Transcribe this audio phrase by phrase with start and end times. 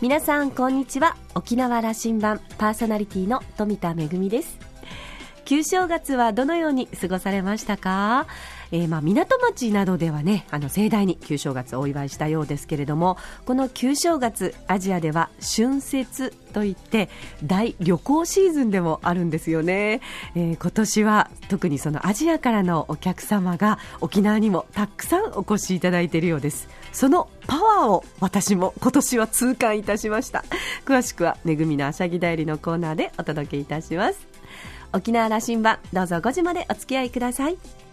[0.00, 1.16] 皆さんこんにちは。
[1.34, 4.56] 沖縄羅針盤パーソナリティの富田恵です。
[5.44, 8.28] 旧正月はどのように過ごされましたか？
[8.72, 17.08] えー、まあ港町などではねあの盛大に旧正月をお祝いしたようですけれどもこの旧正月アジアでは春節といって
[17.44, 20.00] 大旅行シーズンでもあるんですよね、
[20.34, 26.68] えー、今年は特にそのアジアからのお客様が沖縄にもたくさんお越しいただいているようです。
[26.92, 30.44] そのパワーを私も今年は痛感いたしました。
[30.84, 34.26] 詳しくはめぐみのあしゃぎだよりのコーナーでお届けいたします。
[34.92, 37.87] 沖縄羅針盤どうぞ5時までお付き合いください。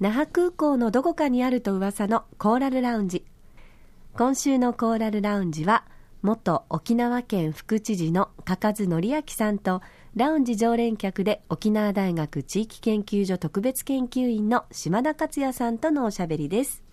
[0.00, 3.24] 那覇空港のどこかにあると噂のコーラルラウンジ。
[4.14, 5.84] 今週のコーラルラウンジは
[6.22, 9.82] 元沖縄県副知事の嘉数則明さんと
[10.14, 16.84] ラウンジ常連客で沖縄大学地域研究所特別研究員の島田克也さんとのおしゃべりです。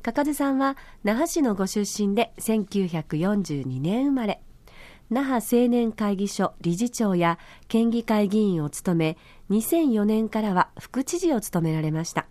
[0.00, 4.40] 嘉数さんは那覇市のご出身で1942年生まれ。
[5.10, 9.16] 那覇青年会議所理事長や県議会議員を務め
[9.50, 12.26] 2004年からは副知事を務められました。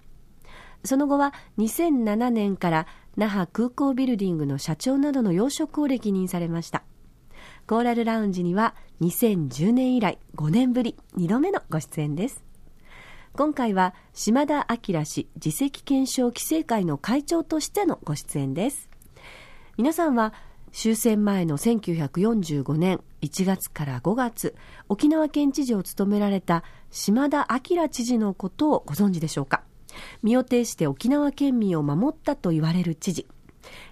[0.84, 6.84] その後は2007年から那覇空港ビルディングの社長などの要職を歴任されました。
[7.66, 12.44] コーラルラウンジには2010年以来5年ぶり2度目のご出演です。
[13.34, 18.90] 今回は島田明氏次席検証規制会の会長としてのご出演です。
[19.78, 20.34] 皆さんは
[20.72, 24.56] 終戦前の1945年1月から5月
[24.90, 29.64] 沖縄県知事を務められた島田明知事のことをご存知でしょうか？
[30.22, 33.28] 身を挺して沖縄県民を守ったと言われる知事。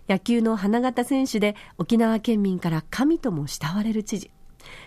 [0.08, 4.32] 野球の花形選手で沖縄県民から神とも慕われる知事。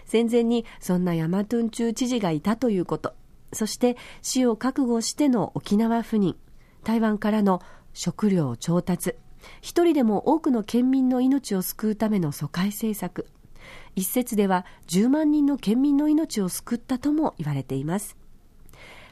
[0.05, 3.15] 戦前にそんなヤマトゥンチュー知事がいたということ。
[3.53, 6.37] そして死を覚悟しての沖縄赴任
[6.85, 7.61] 台湾からの
[7.93, 9.17] 食料調達。
[9.61, 13.27] 一人でも多くの県民の命を救うための疎開政策。
[13.97, 18.17] 一説では10万人の県民の命を救ったとも言われています。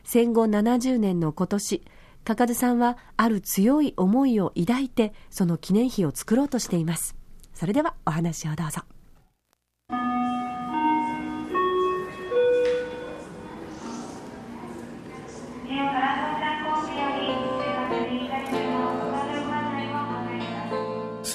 [0.04, 1.82] 戦後70年の今年
[2.24, 7.16] かかずさんはある強い思いを抱いてその記念碑を作ろうとしています。
[7.54, 8.95] それではお話をどうぞ。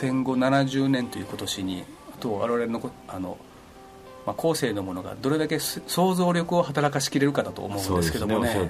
[0.01, 1.83] 戦後70年という今年に
[2.15, 3.37] あと我々のあの、
[4.25, 8.69] まあ、後世のものがどれだけ想像力を働かしきれるかだと思うんですけどもね、ね。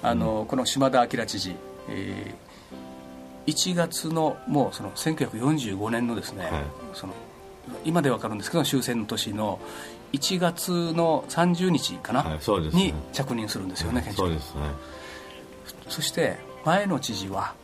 [0.00, 1.56] あのこの島田明知事、
[1.88, 6.52] えー、1月のもうその1945年のですね、はい、
[6.92, 7.14] その
[7.84, 9.58] 今で分かるんですけど終戦の年の
[10.12, 14.14] 1月の30日かな、はいね、に着任するんですよね、はい、
[15.88, 17.54] そして前の知事は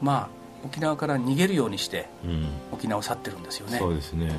[0.00, 2.08] まあ沖縄から逃げるようにして、
[2.72, 3.78] 沖縄を去ってるんですよね。
[3.78, 4.32] そうですね、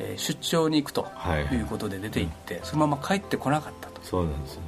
[0.00, 1.06] えー、出張に行くと
[1.52, 4.00] いうことで出て行って、はいはい、そのまま帰ってこなかったと。
[4.02, 4.58] そうなんです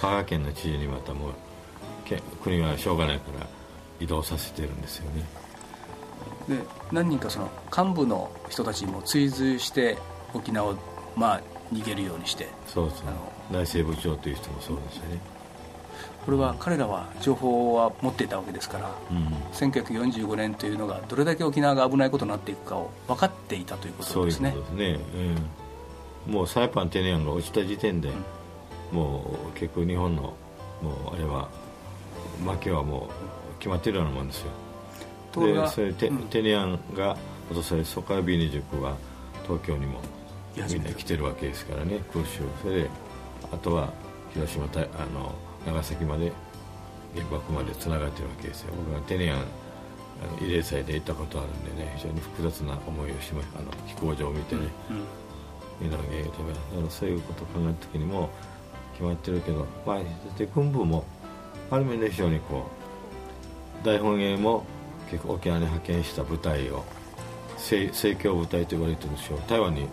[0.00, 1.32] 香川県の知事にまたもう
[2.42, 3.46] 国はしょうがないから
[4.00, 5.24] 移動させてるんですよね。
[6.48, 6.58] で
[6.90, 9.98] 何人かその幹部の人たちにも追随して
[10.34, 10.76] 沖縄を
[11.16, 11.40] まあ
[11.72, 15.20] 逃げるようにしてそうそう内政部長という人もそうですよね
[16.24, 24.50] これは彼らは情報は持っていたわけですから、うん、1945年というのがどれだけ沖縄が危ないことになっていくかを分かっていたということですね。
[24.52, 24.98] そうですね、
[26.26, 28.10] うん、もうサイパンテネアンが落ちた時点で、
[28.92, 30.34] うん、もう結構日本の
[30.82, 31.48] もうあれは
[32.44, 33.08] 負けはも
[33.56, 34.50] う決まってるようなもんですよ。
[35.36, 37.16] でそれテ,、うん、テネアンが
[37.50, 38.96] 落とされそこからビーニ塾は
[39.44, 40.00] 東京にも
[40.56, 42.40] みんな来てるわけですからね空襲。
[42.62, 42.90] それで
[43.52, 43.92] あとは
[44.34, 45.34] 広島たあの
[45.66, 46.32] 長崎まで
[47.14, 48.72] 原爆までつながってるわけですよ。
[48.76, 49.44] 僕はテネアン
[50.38, 58.28] 慰霊祭で行ったことあるんでね非常に複雑な思いをしましたあの飛行場を見てね、うん、うん、だからそういうことを考えた時にも
[58.92, 59.98] 決まってるけど、まあ、
[60.38, 61.04] で軍部も
[61.70, 62.66] ある意味で非常にこ
[63.82, 64.64] う大本営も
[65.10, 66.84] 結構沖縄に派遣した部隊を
[67.56, 69.38] 盛況部隊と言われてるんですよ。
[69.48, 69.88] 台湾に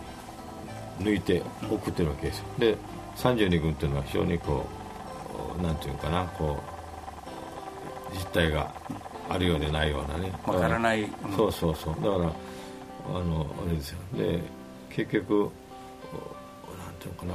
[1.00, 2.46] 抜いて送ってるわけですよ。
[2.60, 2.78] で
[3.16, 4.87] 32軍というのは非常にこう
[5.62, 6.58] なんていうかなこ
[8.12, 8.74] う実態が
[9.30, 10.32] あるようでないようなね。
[10.46, 11.96] わからない、うん、そうそうそう。
[11.96, 14.00] だからあのあれですよ。
[14.16, 14.42] で
[14.90, 15.50] 結局なん
[17.00, 17.34] ていうかな。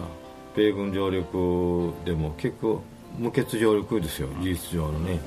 [0.54, 2.82] 米軍上陸でも結構
[3.18, 4.28] 無血上陸ですよ。
[4.40, 5.18] 事実上のね。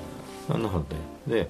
[0.47, 1.49] なんなかったで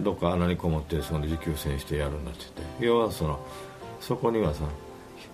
[0.00, 2.84] どっか穴にこもってその持久戦してやるんだって言って。
[2.84, 3.40] 要はその
[4.00, 4.64] そこにはさ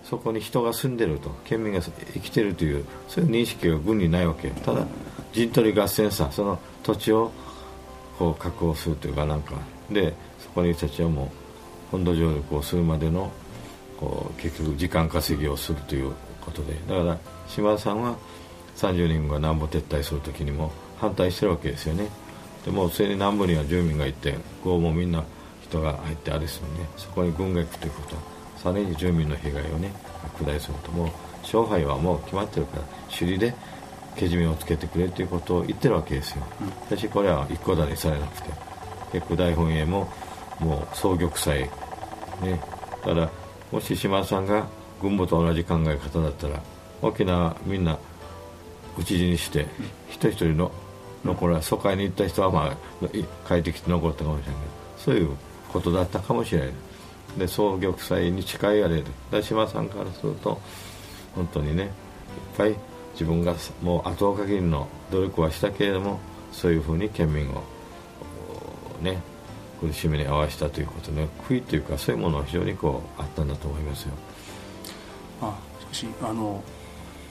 [0.03, 4.49] そこに人が住んでると県民が生きてるというそういう認識が軍にないわけ。
[4.49, 4.85] ただ
[5.31, 7.31] 陣取り合戦さその土地を
[8.19, 9.55] こう確保するというかなんか。
[9.89, 11.27] でそこに人たちはもう
[11.91, 13.31] 本土上陸をするまでの
[13.99, 16.73] こう結局時間稼ぎをするということで。
[16.87, 17.17] だから
[17.47, 18.15] 島田さんは
[18.77, 22.07] 30人が南部撤退する時にも反対してるわけですよね。
[22.65, 25.23] でもすでに南部には住民がいてこうもみんな
[25.63, 26.87] 人が入ってあれでするね。
[26.97, 28.15] そこに軍が行くということ
[28.63, 29.91] さらに住民の被害をね
[30.37, 31.07] 拡大するともう
[31.41, 33.53] 勝敗はもう決まってるから首里で
[34.15, 36.43] けじめをつけてくれということを言ってるわけですよ、
[36.85, 38.49] しかしこれは一個だにされなくて
[39.11, 40.07] 結構大本営も
[40.59, 41.69] もう総玉砕ね
[43.03, 43.29] ただ
[43.71, 44.65] もし島田さんが
[45.01, 46.61] 軍部と同じ考え方だったら
[47.01, 47.97] 沖縄みんな
[48.97, 49.65] 討ち死にして
[50.07, 50.71] 一人一人の
[51.25, 53.07] 残る疎開に行った人はまあ
[53.47, 55.35] 帰ってきて残ったかもしれないけどそういう
[55.71, 56.69] ことだったかもしれない
[57.37, 60.59] で総玉砕に近いあれで大島さんからすると
[61.35, 61.89] 本当にねいっ
[62.57, 62.75] ぱい
[63.13, 66.19] 自分がもう後を限りの努力はしたけれども
[66.51, 67.63] そういうふうに県民を
[69.01, 69.21] ね
[69.79, 74.13] 苦しみに合わせたということで悔いというかそういうものは非常にこうあったんだと思いますよ。
[75.41, 76.63] あしかしあの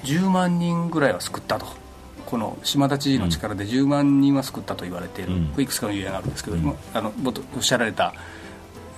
[0.05, 1.67] 10万人ぐらいは救ったと。
[2.27, 7.13] この島田知事の力で10万人は救ったと言われている、うん、いくつかの例があるんですけど、うん、あの
[7.55, 8.15] おっしゃられた、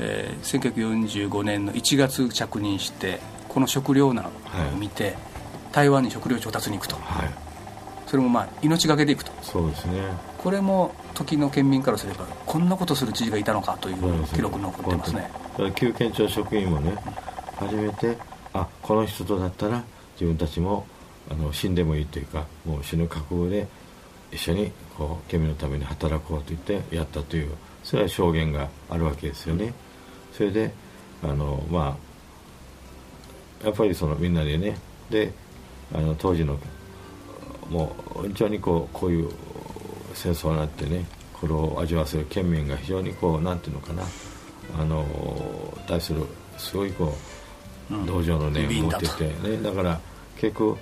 [0.01, 5.15] えー、1945年の1月着任してこの食糧難を見て、はい、
[5.73, 7.31] 台湾に食料調達に行くと、はい、
[8.07, 9.33] それもまあ命がけでいくと。
[9.43, 10.03] そうですね。
[10.39, 15.31] これも時の県民からすればこんなことする知事がいたのかという記録残ってますね。
[15.75, 16.95] 旧県庁職員もね
[17.57, 18.17] 初めて
[18.53, 19.83] あこの人とだったら
[20.15, 20.87] 自分たちも
[21.31, 23.67] あの死んでもいいというかもう死ぬ覚悟で
[24.33, 27.51] 一緒にこう県民のために働こうと言ってやったという
[27.83, 29.73] それは証言があるわけですよね
[30.37, 30.73] それで
[31.23, 31.97] あのま
[33.63, 34.77] あやっぱりそのみんなでね
[35.09, 35.33] で
[35.95, 36.59] あの当時の
[37.71, 39.31] もう非常にこうこういう
[40.13, 44.03] 戦争になってねこれを味わわせる県民が非常にこうなんていうのかな
[44.79, 45.05] あの
[45.87, 46.25] 対する
[46.59, 47.15] すごいこ
[47.91, 50.01] う同情の念を持っててね、だから
[50.39, 50.77] 結構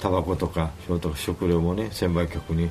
[0.00, 0.70] タバコとか
[1.14, 2.70] 食料もね専売局に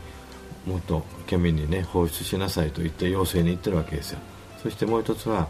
[0.66, 4.20] もっと県民にね放出しなさいと言って要請に行ってるわけですよ。
[4.62, 5.48] そしてもう一つは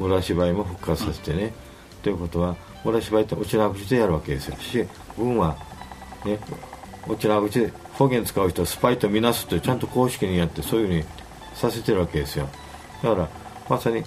[0.00, 1.52] 村芝居も復活させてね、
[2.02, 4.56] ということは村芝居って沖縄口でやるわけですよ。
[4.56, 4.84] し
[5.16, 5.56] 軍は
[6.24, 6.38] ね
[7.06, 11.04] 沖縄口で方言使う人はスパイとみなすとちゃんと公式にやってそういうふうに
[11.54, 12.48] させてるわけですよ。
[13.02, 13.28] だから
[13.68, 14.02] まさに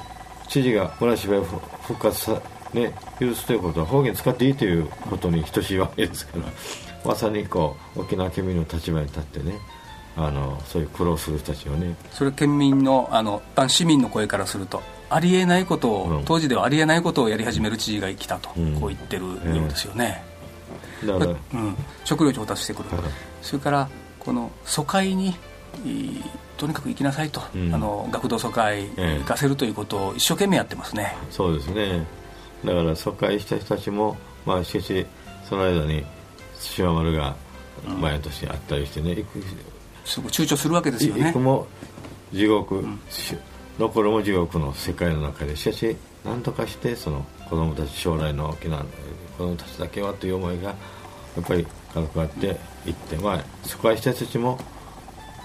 [0.47, 2.41] 知事が村芝居を復活さ
[2.73, 6.45] ね許すということは方言使っていいということに等しいわけですから
[7.05, 9.59] まさにこう沖縄県民の立場に立ってね
[10.17, 11.95] あのそういう苦労する人たちをね。
[12.11, 14.81] それ県民のあの一般市民の声からすると。
[15.13, 20.23] ありえないことを、うん、当時ではありえないことをやり始める知事が来たと、うん、こう言ってるようですよね、
[21.03, 22.89] えー、だから、うん、食料調達してくる、
[23.41, 23.89] それから
[24.19, 25.35] この疎開に
[26.57, 32.05] とにかく行きなさいと、うん、あの学童疎開行かせるということを一生懸命やってますね、そうですね。
[32.63, 34.15] だから疎開した人たちも、
[34.45, 35.05] まあ、しかし
[35.49, 36.05] その間に
[36.59, 37.35] 島丸が
[37.99, 39.43] 前としてあったりしてね、行く
[40.05, 41.25] すご躊躇するわけですよね。
[41.25, 41.67] 行くも
[42.31, 42.99] 地獄、うん、
[43.79, 48.89] 残るも地獄の世界の中でしかし何とかしてその子供たち将来の沖縄の
[49.37, 50.75] 子供たちだけはという思いがや
[51.41, 54.59] っぱり家族あって行って、まあ疎開した人たちも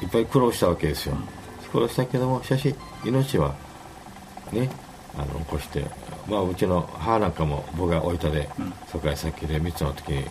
[0.03, 1.17] いっぱい苦労したわけですよ、
[1.73, 3.55] 苦労したけどもしかし命は
[4.53, 4.71] ね
[5.17, 5.85] あの起こして、
[6.29, 8.49] まあ、うちの母なんかも僕が置いたで
[8.93, 10.25] 疎開先で3つの時に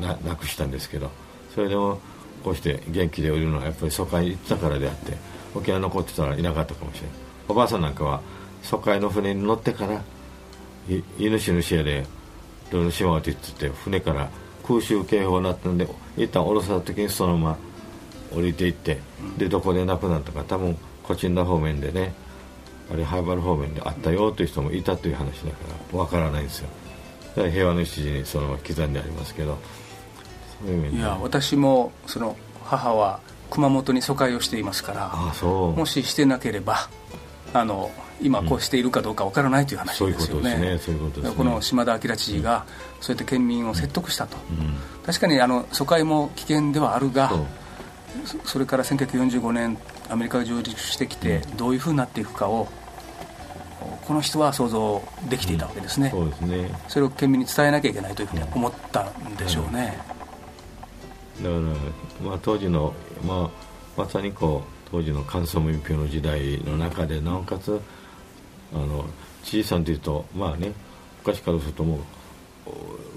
[0.00, 1.10] ななくしたんですけど
[1.54, 1.98] それでも
[2.44, 5.16] こうして元気でいるのはやっぱり疎開行ったからであって
[5.54, 7.10] 沖縄残ってたらいなかったかもしれない
[7.48, 8.20] おばあさんなんかは
[8.62, 10.02] 疎開の船に乗ってから
[11.18, 12.06] 犬死ぬやで
[12.70, 14.30] どの島って言って船から
[14.66, 17.58] 空襲警報になったんで一旦降ろされた時にそのまま
[18.34, 18.98] 降りていって
[19.36, 22.14] でどこで亡くなったか多分コチンダ方面でね
[22.92, 25.56] あれハイバル方面であったよという人もいたという話だか
[25.92, 26.68] らわからないんですよ。
[27.34, 29.58] 平和の一時にそのまま刻んでありますけど
[30.92, 35.10] いや私もその母は熊本に疎開をしていますから
[35.48, 36.88] もししてなければ
[37.52, 37.90] あの
[38.22, 40.78] 今こうしているかどうかわからないという話ですよね、
[41.36, 42.64] この島田明知事が、
[43.00, 47.32] そうやって県民を説得したと、うん、確かにあの疎開も危険ではあるが
[48.44, 49.76] それから1945年
[50.08, 52.68] アメリカが上陸してきて、どういうふうになっていくかを
[54.06, 56.78] この人は想像できていたわけですね、うん、そうですね。
[56.88, 59.98] それを県民に伝えなきゃいけないというふうに思ったんでしょうね、
[61.42, 61.60] だから、
[62.28, 62.94] まあ、当時の、
[63.24, 63.50] ま
[63.96, 67.80] あ、まさにこう当時の関西民票の時代の中でなおかつ
[68.72, 69.04] あの
[69.42, 70.72] 知事さんというとまあね
[71.18, 72.70] 昔からするともう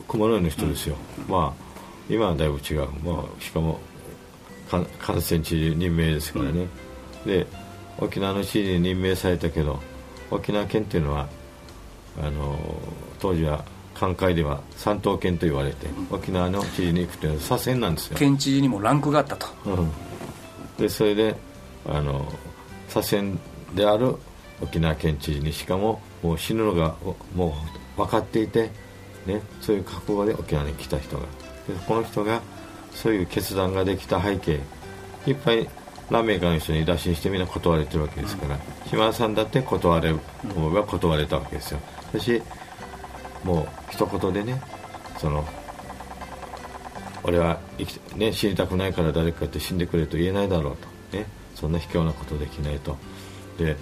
[0.08, 1.66] 雲の上の人ですよ、うん、まあ
[2.10, 3.80] 今はだいぶ違う、まあ、しかも
[4.70, 6.68] 感染知事任命ですからね、
[7.26, 7.48] うん、で
[7.98, 9.80] 沖縄の知事に任命されたけど
[10.32, 11.28] 沖縄県っていうのは
[12.22, 12.58] あの
[13.20, 13.64] 当時は
[13.96, 18.18] 寛解では三島県と言われて、うん、沖縄の知事に行くというのは左遷なんですよ。
[18.18, 19.92] 県知事にもランクがあったと、うん、
[20.78, 21.36] でそれで
[21.88, 22.26] あの
[22.90, 23.38] 左遷
[23.74, 24.16] である
[24.62, 26.96] 沖縄県知事にしかももう死ぬのが
[27.34, 27.56] も
[27.98, 28.70] う分かっていて、
[29.26, 31.24] ね、そういう覚悟で沖縄に来た人が。
[31.68, 32.42] でこの人が
[32.94, 34.60] そういう決断ができた背景
[35.26, 35.68] いっぱい
[36.12, 40.22] 何名かの人に打診してみんな断れてるわけですから、うん、島田さんだって断れ思
[40.72, 41.80] えば断れたわけですよ。
[42.14, 42.42] 私
[43.46, 44.60] もう一言でね
[45.20, 45.46] その
[47.24, 50.78] 俺は生き、ね、死にたくないから誰かって死んでくれと言えないだろう
[51.12, 51.26] と、ね、
[51.56, 52.98] そんな卑怯なことできないと。
[53.58, 53.78] で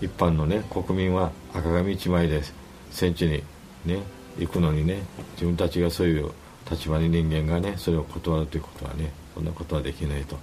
[0.00, 2.42] 一般の、ね、国民は赤紙一枚で
[2.90, 3.42] 戦地に、
[3.84, 4.02] ね、
[4.38, 5.02] 行くのにね
[5.34, 6.30] 自分たちがそういう
[6.70, 10.38] 立場に人間がねそれを断るということはねそんなことはできないと。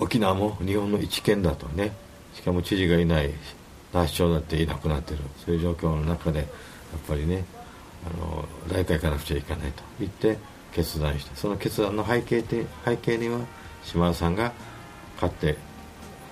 [0.00, 1.92] 沖縄も日本の一県だとね。
[2.34, 3.32] しかも知事がいない
[3.92, 5.18] 那覇市長だっていなくなってる。
[5.44, 6.46] そういう状況の中で
[6.92, 7.44] やっぱりね
[8.06, 10.38] あの大会行かなくちゃいけないと言って
[10.72, 11.36] 決断した。
[11.36, 13.40] その決断の背景で背景には
[13.84, 14.52] 島田さんが
[15.16, 15.56] 勝って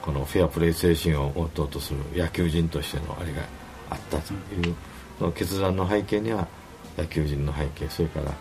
[0.03, 3.43] このフェアプレー精神を持とうとする野球人としてのあれが
[3.91, 4.75] あったという
[5.21, 6.47] の決断の背景には
[6.97, 8.33] 野球人の背景それから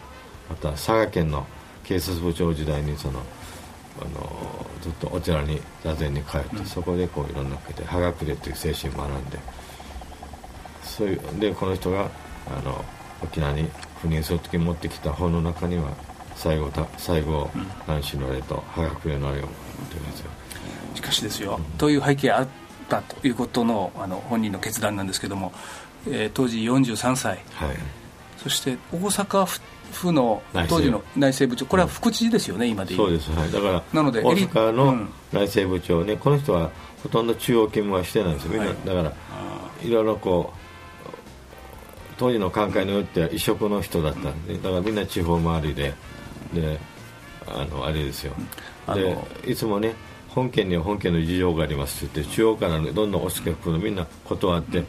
[0.49, 1.45] また佐賀県の
[1.83, 3.21] 警察部長時代にその
[3.99, 9.39] あのずっとお寺に座禅に通って、そこでこういろんなことで葉隠れという精神を学んで
[10.85, 12.09] そういうでこの人が
[12.47, 12.83] あの
[13.23, 13.67] 沖縄に
[14.01, 15.91] 赴任する時に持ってきた本の中には
[16.35, 19.51] 最後た最後、うん、南州のあれと葉隠れのあれを持っ
[19.89, 20.29] てるんですよ。
[20.95, 22.47] しかしですよ、うん、という背景あっ
[22.87, 25.51] たということのあの本人の決断なんですけども、
[26.07, 27.75] えー、当時43歳、はい、
[28.37, 29.59] そして大阪府
[29.91, 31.65] 府の当時の内政部長。
[31.65, 36.69] これは副知事ですよね、うん、今でそうです、はい、だからなので大阪の内政部長ね、この人は
[37.01, 38.59] ほとんど中央勤務はしてないんですよ。
[38.59, 39.13] はい、だから
[39.83, 40.64] いろいろこう
[42.17, 45.93] 当時の考えによっては異色の人だったんで、だからみんな地方回りで
[46.53, 46.79] で
[47.47, 48.33] あのあれですよ。
[48.93, 49.95] でいつもね
[50.29, 54.83] 本県には本県の事情がありますって言って中央から、ね、どんどん押し付けくるみんな断って、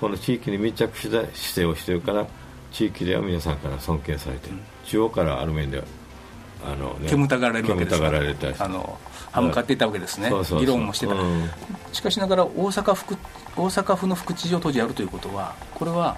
[0.00, 2.26] この地域に密着した姿勢をしてるから
[2.72, 4.48] 地域では皆さんから尊敬されて、
[4.84, 5.84] 中央からある面では
[6.64, 8.98] あの、ね、煙たがられるわけですられたあの
[9.32, 10.30] 歯向かっていたわけですね。
[10.58, 11.50] 議論もしてた、うん、
[11.92, 13.16] しかしながら大阪府
[13.56, 16.16] 大阪府の副知事を当時やるということはこれは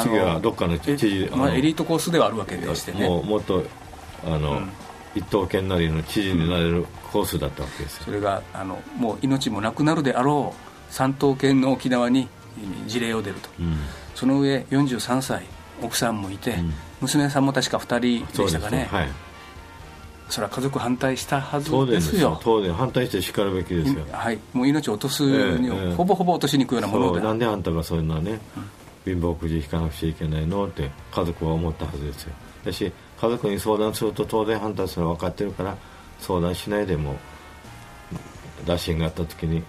[0.00, 3.08] 次はどっかの知事まあ、エリートコースではあるわけでしてね。
[3.08, 3.64] もっと
[4.24, 4.70] あの、うん、
[5.14, 12.28] 一等県なりの知事になれるコースだったわけですそれがあのもう命もなくなるであろう三等県の沖縄に
[12.86, 13.76] 事例を出ると、うん、
[14.14, 15.44] その上43歳
[15.82, 18.86] 奥さんもいて、うん、娘さんも確か2人でしたかね。
[18.90, 19.08] はい、
[20.28, 22.38] それは家族反対したはずですよ。
[22.42, 24.04] 当然反対してしかるべきですよ。
[24.12, 24.38] はい。
[24.52, 25.22] もう命を落とす
[25.58, 28.38] に、えー、ほぼほぼ落としに行くようなものでなんであんたがそういうのはね、
[29.04, 32.32] 貧乏くじ引かなくちゃいけないのって家族は思ったはずですよ。
[32.64, 35.76] だし家族に相談すると当然反対するのは分かってるから
[36.18, 37.16] 相談しないでも
[38.66, 39.62] 打診があった時に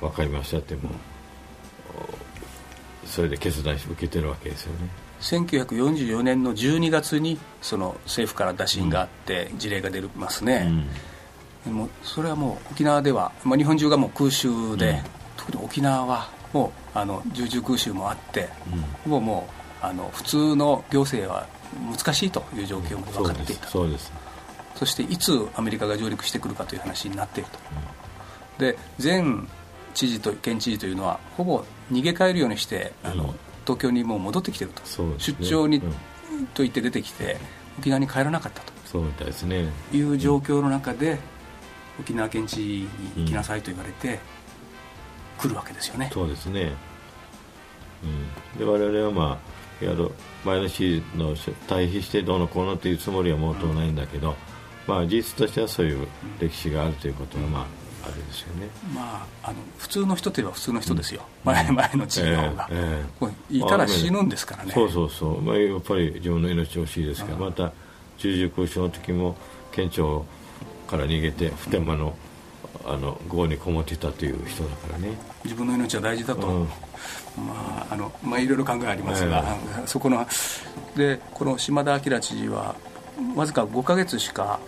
[0.00, 0.90] 分かりましたっても
[3.04, 4.88] それで決断し受けてるわけですよね。
[5.20, 10.68] 1944年の12月にその政府から打診があって事例が出ますね、
[11.66, 15.00] うん、もうそれはもう沖縄では、まあ、日本中がもう空襲で、うん、
[15.36, 18.48] 特に沖縄はもうあの重々空襲もあって、
[19.04, 19.48] うん、もうも
[19.82, 21.46] うあの普通の行政は
[21.90, 24.12] 難しいという状況も分かっていた、そうです。
[24.76, 27.50] そしていつアメリカが上陸してくるかという話になっている
[28.58, 29.22] と、で前
[29.94, 35.90] 知事と県知事というのはほぼ逃げ帰るようにしてあの、東京にもう戻ってきてると、ね、出張に、うん、
[36.54, 37.36] と言って出てきて
[37.78, 38.72] 沖縄に帰らなかったと。
[38.86, 39.66] そうみたいですね。
[39.92, 41.18] いう状況の中で、
[41.98, 44.18] 沖縄県知事に来なさいと言われて、
[45.42, 46.10] 来るわけですよね。
[46.12, 46.72] そうですね、
[48.54, 49.38] うん、で我々はま
[49.80, 50.10] あやる
[50.44, 51.34] 前の市の
[51.66, 54.34] 対比してどうのこうのというつもりはもうとないんだけど、うん、
[54.86, 56.06] まあ事実としてはそういう
[56.38, 57.66] 歴史があるということはまあ
[58.04, 67.72] あれですよね、まあ、あの普通の人といえば普通の人ですよ、うん、前前の知事の方が、えーえー、いたら死ぬんですからね、そうそうそう、まあ、やっぱり自分の命惜しいですから、また
[68.18, 69.36] 十字空襲の時も
[69.70, 70.26] 県庁
[70.88, 72.16] から逃げて普天間の
[72.84, 76.64] あの壕にこもっていたという人だからね自分の命は大事だと、うん、
[77.46, 79.44] まああのまあ、いろいろ考えありますが、
[79.78, 80.26] えー、そこの
[80.96, 82.74] でこの島田明知事は
[83.34, 84.60] わずか5か月しか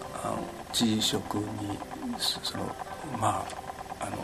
[0.73, 1.79] 知事職に
[2.19, 2.65] その
[3.21, 3.45] ま
[4.01, 4.17] ああの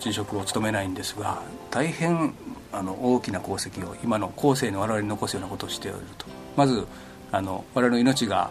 [0.00, 1.40] 住職を務めないんですが
[1.70, 2.34] 大変
[2.72, 6.26] あの大きな功績を今の後世の我々に残すようなことをしておると。
[6.56, 6.86] まず
[7.30, 8.50] あの我々の命が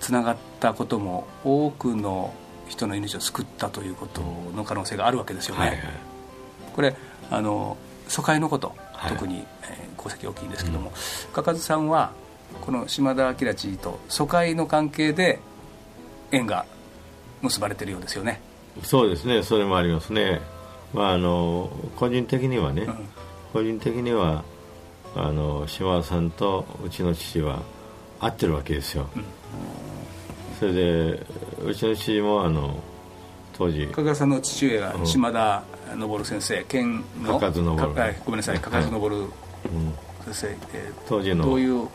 [0.00, 2.34] つながったことも多くの
[2.68, 4.20] 人の命を救ったということ
[4.54, 5.78] の可能性があるわけですよね、はいはい、
[6.76, 6.94] これ
[7.30, 8.76] あの疎開のこと、
[9.08, 12.12] 特に、えー、功績大きいんですけども、うん、かかずさんは
[12.60, 15.40] この島田明知事と疎開の関係で
[16.30, 16.66] 縁が
[17.42, 18.40] 結ばれてるようですよね。
[18.82, 19.42] そうですね。
[19.42, 20.40] それもありますね。
[20.92, 23.08] まああの個人的にはね、うん、
[23.52, 24.44] 個人的には
[25.14, 27.62] あの島田さんとうちの父は
[28.20, 29.24] 会ってるわけですよ、うん、
[30.58, 31.26] それで
[31.64, 32.82] うちの父もあの
[33.56, 33.86] 当時。
[33.88, 35.62] 加賀さんの父上が島田
[35.98, 37.38] 昇先生県の？
[37.38, 37.50] 加
[38.24, 39.46] ごめんなさい加賀昇、はい
[40.32, 41.44] 先生、えー、当時の。
[41.44, 41.88] どういう、うん、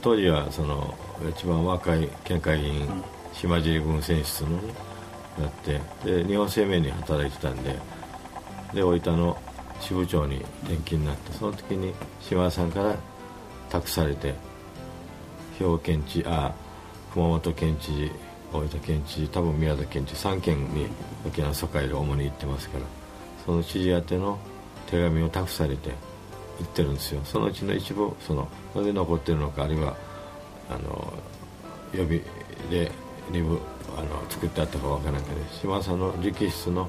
[0.00, 0.94] 当時はその
[1.30, 3.04] 一番若い県会議員、うん、
[3.34, 4.74] 島尻郡選出のね
[5.38, 7.76] なってで日本生命に働いてたんで
[8.72, 9.36] で大分の
[9.80, 12.96] 支部長に転勤になってその時に島田さんから
[13.68, 14.34] 託されて
[15.58, 16.54] 兵庫県知あ
[17.12, 18.10] 熊本県知事
[18.54, 20.86] 大分県知事多分宮崎県知事3県に
[21.26, 22.84] 沖縄疎開で主に行ってますから
[23.44, 24.38] その知事宛ての
[24.86, 25.90] 手紙を託されて
[26.60, 27.20] 行ってるんですよ。
[27.24, 29.96] そのうちの一部そのなぜ残ってるのかあるいは
[30.70, 31.12] あの
[31.92, 32.20] 予備
[32.70, 32.90] で
[33.32, 33.58] 2部
[33.96, 36.88] あの作ってあったか分からないけど島田さんの直筆の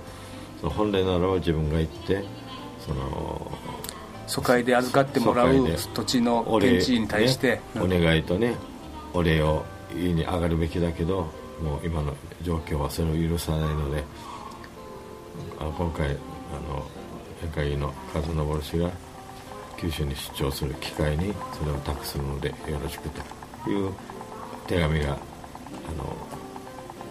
[0.60, 2.24] その本来ならば自分が行って
[2.86, 3.52] その
[4.28, 5.56] 疎開で預かってもらう
[5.94, 8.56] 土地の現地に対して、ね、お願いとね
[9.14, 11.32] お礼を言いに上がるべきだけど
[11.62, 14.04] もう今の状況はそれを許さないので
[15.60, 16.12] あ今回あ
[16.70, 16.86] の
[17.42, 18.22] 宴会議員の和
[18.62, 18.92] 昇氏が
[19.78, 23.10] 九州に出張する機会にそれを託すのでよろしく
[23.64, 23.94] という
[24.68, 25.18] 手紙があ
[25.98, 26.18] の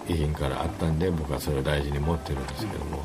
[0.08, 3.02] 遺品からあったんで僕はそれを大事に持ってるんですけども。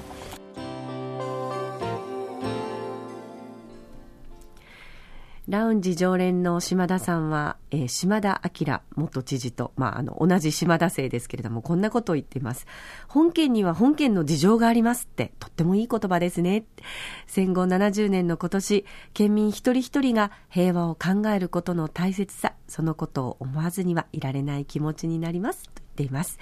[5.50, 12.68] ラウンジ常連の島田さんは、えー、島田明元知事と、まあ、あの、同じ島田生ですけれども、こんなことを言っています。
[13.08, 16.66] 本県には本県の事情がありますって、とってもいい言葉ですね。
[17.26, 18.86] 戦後70年の今年、
[19.16, 26.38] 県民一人一人が平和を考えることの大切さ、そのことを思わずにはいられない気持ちになります、と言っています。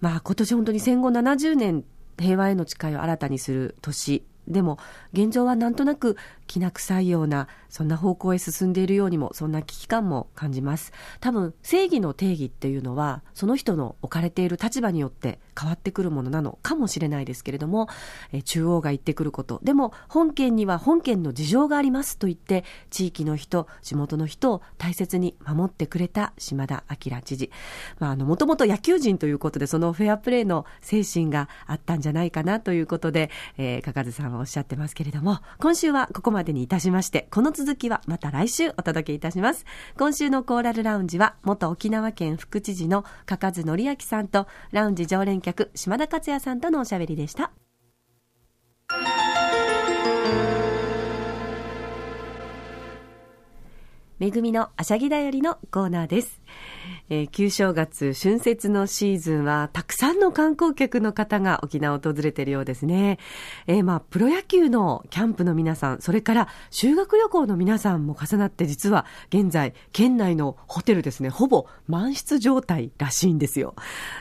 [0.00, 1.84] まあ、今年本当に戦後70年、
[2.16, 4.78] 平和への誓いを新たにする年でも
[5.12, 10.92] 現状はなんとなくきな臭いようなそんな方向へ進んでいるようにもそんな危機感も感じます。
[11.20, 17.88] 多分正義の定義っていうのはその人の置かれている立場によって変わってくるものなのかもしれないですけれども、
[18.32, 27.50] え中央が言ってくることでも本県には本県の事情がありますと言って地域の人地元の人を大切に守ってくれた島田明知事
[27.98, 39.64] まあ、あのもともと野球人ということでそのフェアプレーの精神があったんじゃないかなということで、えー、かかずさんはおっしゃってますけれども、今週はここまでにいたしまして、この続きはまた来週お届けいたします。
[39.98, 47.52] 今週のコーラルラウンジは、元沖縄県副知事のかかずのりあきさんと、ラウンジ常連客、島田克也さんとのおしゃべりでした。
[54.18, 56.40] めぐみのあしゃぎだよりのコーナーです。
[57.10, 63.18] えー、旧正月、春節のシーズンは、たくさんの観光客の方が沖縄を訪れているようですね。
[63.66, 73.74] えー、まあ、プロ野球のキャンプの皆さん、それから修学旅行の皆さんも重なって、実は現在、県内のホテルですね、ほぼ満室状態らしいんですよ。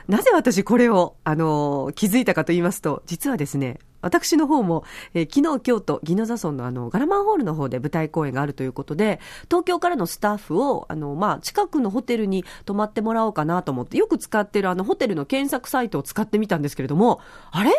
[0.09, 4.83] なぜ私これを、あのー、気づいたかと言いますと、実はですね、私の方も、
[5.15, 17.19] えー、昨日、京都、宜野座村のあの、ガラマンホールの方で舞台公演があるということで、東京からのスタッフを、あの、まあ、近くのホテルに泊まってもらおうかなと思って、よく使ってるあの、ホテルの検索サイトを使ってみたんですけれども、
[17.51, 17.71] あれ？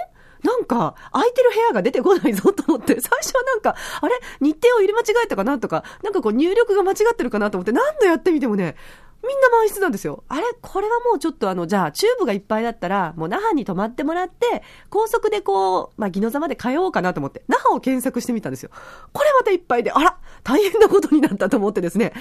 [0.43, 4.15] なんか、空いてる部屋が出てこないぞと思って、最初はなんか、あれ？
[4.41, 8.77] 日程を入れ間違えたかなとか、なんかこう入力が間違ってるかなと思って、何度やってみてもね、
[9.23, 10.25] みんな満室なんですよ。
[10.29, 10.43] あれ？
[10.61, 18.71] これはもうちょっとあの、じゃあ、チューブがいっぱいだったら、もう那覇に泊まってもらって、高速でこう、まあ、宜野座まで通おうかなと思って、那覇を検索してみたんですよ。
[19.13, 22.13] これまたいっぱいで、あら大変なことになったと思ってですね。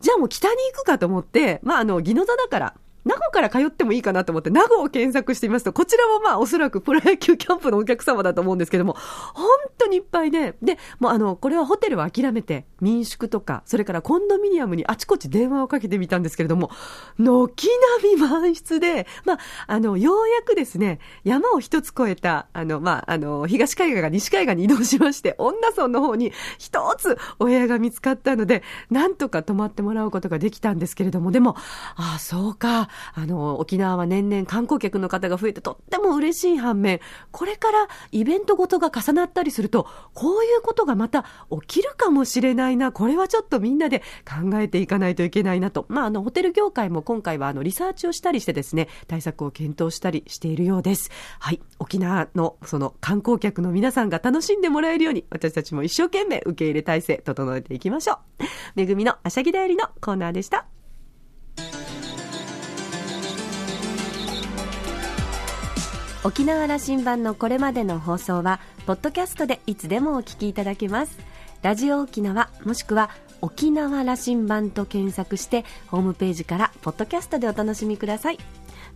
[0.00, 8.96] じゃあもう北に行くかと思って、まあ、あの、宜野座だから、名護から通ってもいいかなと思って、名護を検索してみますと、こちらもまあおそらくプロ野球キャンプのお客様だと思うんですけども、
[9.34, 9.46] 本
[9.78, 16.70] 当にいっぱいで、で、もうあの、これはホテルは諦めて、民宿とか、それからコンドミニアムにあちこち電話をかけてみたんですけれども、
[17.18, 17.68] 軒
[18.02, 31.56] 並み満室で、まあ、あの、ようやくですね、山を一つ越えた、あの、まあ、あの、東海岸が西海岸に移動しまして、女村の方に一つお部屋が見つかったので、なんとか泊まってもらうことができたんですけれども、でも、
[31.96, 37.00] ああ、そうか、あの、沖縄は年々観光客の方が増えてとっても嬉しい反面、
[37.30, 41.24] これからイベントごとが重なったりすると、こういうことがまた
[41.66, 45.86] 起きるかもしれないな、これはちょっとみんなで考えていかないといけないなと。
[45.88, 51.10] まあ、あの、ホテル業界も今回はあの、リサーチをしたりしてですね、対策を検討したりしているようです。
[51.38, 51.60] はい。
[51.78, 58.18] 沖縄のその観光客の皆さんが楽しんでもらえるように、私たちも一生懸命受け入れ体制整えていきましょう。
[58.74, 60.79] めぐみのあしゃぎだよりのコーナーでした。
[66.22, 71.18] 沖縄羅針盤のこれまでの放送は、ポッドキャストでいつでもお聞きいただけます。
[71.62, 73.08] ラジオ沖縄、もしくは
[73.40, 78.38] 沖縄羅針盤と検索して、ホームページからポッドキャストでお楽しみください。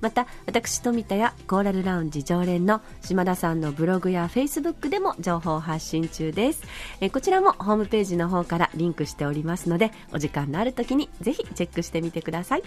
[0.03, 6.63] また、私富田やコーラルラウンジ常連の島田さんのブログやフェイスブックでも情報発信中です。
[7.01, 12.63] えこちらもホームページの方からリンクしておりますので、お時間のある時にぜひチェックしてみてください。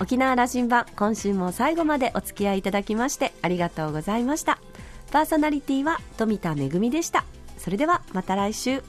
[0.00, 4.58] 沖縄羅針盤今週も最後までお付き合いいただきましてありがとうございました。
[5.10, 7.24] パーソナリティは富田恵でした。
[7.56, 8.82] それではまた来週。